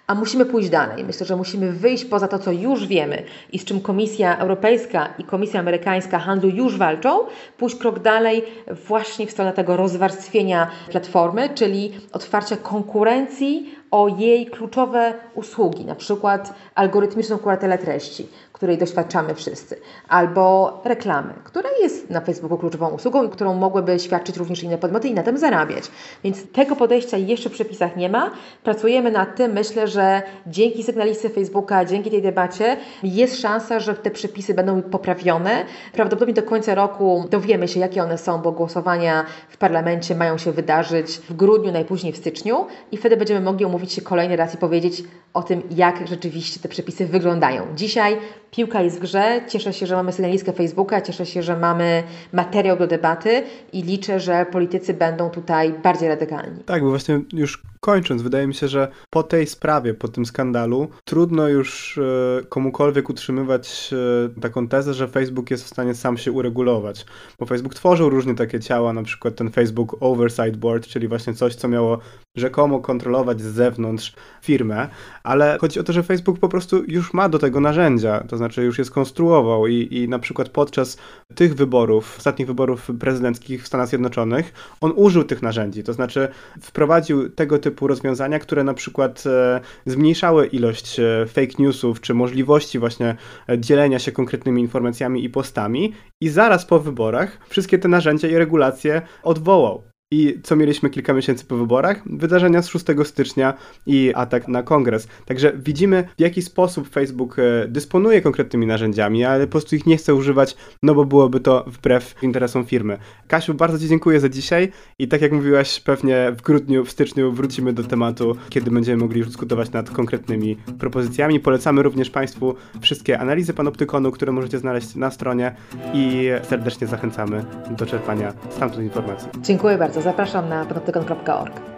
[0.08, 1.04] A musimy pójść dalej.
[1.04, 5.24] Myślę, że musimy wyjść poza to, co już wiemy i z czym Komisja Europejska i
[5.24, 7.20] Komisja Amerykańska Handlu już walczą,
[7.58, 8.44] pójść krok dalej
[8.88, 16.54] właśnie w stronę tego rozwarstwienia platformy, czyli otwarcia konkurencji o jej kluczowe usługi, na przykład
[16.76, 18.28] algorytmiczną kuratele treści,
[18.64, 24.38] której doświadczamy wszyscy, albo reklamy, która jest na Facebooku kluczową usługą i którą mogłyby świadczyć
[24.38, 25.84] również inne podmioty i na tym zarabiać.
[26.24, 28.32] Więc tego podejścia jeszcze w przepisach nie ma.
[28.64, 29.52] Pracujemy nad tym.
[29.52, 35.66] Myślę, że dzięki sygnalistyce Facebooka, dzięki tej debacie jest szansa, że te przepisy będą poprawione.
[35.94, 40.52] Prawdopodobnie do końca roku dowiemy się, jakie one są, bo głosowania w parlamencie mają się
[40.52, 44.58] wydarzyć w grudniu, najpóźniej w styczniu i wtedy będziemy mogli omówić się kolejny raz i
[44.58, 45.04] powiedzieć
[45.34, 47.64] o tym, jak rzeczywiście te przepisy wyglądają.
[47.76, 48.18] Dzisiaj
[48.56, 49.42] piłka jest w grze.
[49.48, 53.44] Cieszę się, że mamy sygnalistkę Facebooka, cieszę się, że mamy materiał do debaty
[53.74, 56.64] i liczę, że politycy będą tutaj bardziej radykalni.
[56.66, 60.88] Tak, bo właśnie już kończąc, wydaje mi się, że po tej sprawie, po tym skandalu,
[61.06, 63.94] trudno już e, komukolwiek utrzymywać
[64.38, 67.06] e, taką tezę, że Facebook jest w stanie sam się uregulować.
[67.40, 71.56] Bo Facebook tworzył różne takie ciała, na przykład ten Facebook Oversight Board, czyli właśnie coś,
[71.56, 72.00] co miało
[72.38, 74.88] rzekomo kontrolować z zewnątrz firmę,
[75.24, 78.64] ale chodzi o to, że Facebook po prostu już ma do tego narzędzia, to znaczy
[78.64, 80.98] już je skonstruował i, i na przykład podczas
[81.36, 86.28] tych wyborów, ostatnich wyborów prezydenckich w Stanach Zjednoczonych, on użył tych narzędzi, to znaczy
[86.62, 92.80] wprowadził tego typu rozwiązania, które na przykład e, zmniejszały ilość e, fake newsów, czy możliwości
[92.80, 93.16] właśnie
[93.50, 95.94] e, dzielenia się konkretnymi informacjami i postami.
[96.22, 101.46] I zaraz po wyborach wszystkie te narzędzia i regulacje odwołał i co mieliśmy kilka miesięcy
[101.46, 102.02] po wyborach?
[102.06, 103.54] Wydarzenia z 6 stycznia
[103.86, 105.08] i atak na kongres.
[105.26, 109.98] Także widzimy, w jaki sposób Facebook e, dysponuje konkretnymi narzędziami, ale po prostu ich nie
[109.98, 112.98] chce używać, no bo byłoby to wbrew interesom firmy.
[113.28, 117.32] Kasiu, bardzo Ci dziękuję za dzisiaj i tak jak mówiłaś, pewnie w grudniu, w styczniu
[117.32, 121.40] wrócimy do tematu, kiedy będziemy mogli już dyskutować nad konkretnymi propozycjami.
[121.40, 125.56] Polecamy również Państwu wszystkie analizy Panoptykonu, które możecie znaleźć na stronie
[125.94, 127.46] i serdecznie zachęcamy
[127.78, 129.30] do czerpania stamtąd informacji.
[129.42, 130.03] Dziękuję bardzo.
[130.04, 131.73] Zapraszam na panoptykon.org.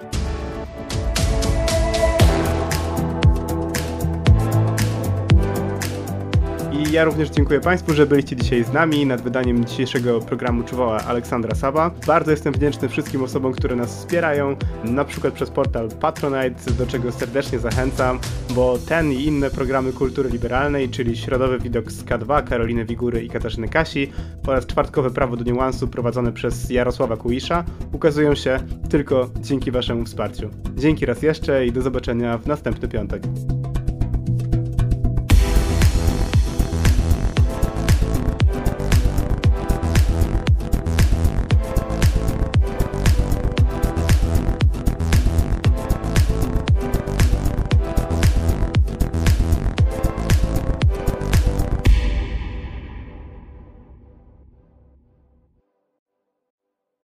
[6.89, 9.05] I ja również dziękuję Państwu, że byliście dzisiaj z nami.
[9.05, 11.91] Nad wydaniem dzisiejszego programu czuwała Aleksandra Saba.
[12.07, 17.11] Bardzo jestem wdzięczny wszystkim osobom, które nas wspierają, na przykład przez portal Patronite, do czego
[17.11, 18.19] serdecznie zachęcam,
[18.55, 23.29] bo ten i inne programy kultury liberalnej, czyli Środowy Widok z K2, Karoliny Wigury i
[23.29, 24.11] Katarzyny Kasi
[24.47, 28.59] oraz Czwartkowe Prawo do Niuansu prowadzone przez Jarosława Kuisza, ukazują się
[28.89, 30.49] tylko dzięki Waszemu wsparciu.
[30.75, 33.23] Dzięki raz jeszcze i do zobaczenia w następny piątek.